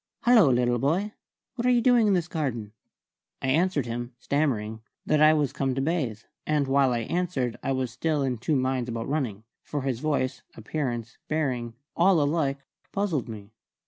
"Hallo, 0.23 0.49
little 0.49 0.79
boy! 0.79 1.13
What 1.53 1.67
are 1.67 1.69
you 1.69 1.79
doing 1.79 2.07
in 2.07 2.15
this 2.15 2.27
garden?" 2.27 2.73
I 3.39 3.49
answered 3.49 3.85
him, 3.85 4.15
stammering, 4.17 4.81
that 5.05 5.21
I 5.21 5.33
was 5.35 5.53
come 5.53 5.75
to 5.75 5.81
bathe; 5.81 6.21
and 6.43 6.67
while 6.67 6.91
I 6.91 7.01
answered 7.01 7.55
I 7.61 7.73
was 7.73 7.91
still 7.91 8.23
in 8.23 8.39
two 8.39 8.55
minds 8.55 8.89
about 8.89 9.07
running; 9.07 9.43
for 9.61 9.83
his 9.83 9.99
voice, 9.99 10.41
appearance, 10.55 11.19
bearing, 11.27 11.75
all 11.95 12.19
alike 12.19 12.65
puzzled 12.91 13.29
me. 13.29 13.51